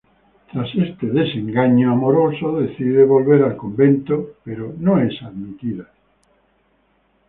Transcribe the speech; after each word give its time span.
Tras 0.51 0.67
este 0.73 1.11
desengaño 1.11 1.91
amoroso 1.91 2.59
decide 2.59 3.05
volver 3.05 3.43
al 3.43 3.55
convento, 3.55 4.31
pero 4.43 4.73
no 4.79 4.99
es 4.99 5.21
admitida. 5.21 5.89